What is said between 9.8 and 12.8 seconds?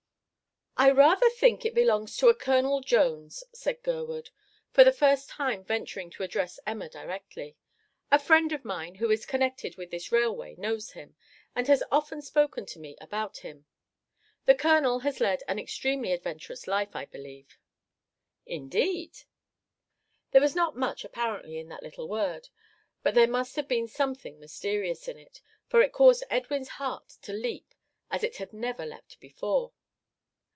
this railway knows him, and has often spoken to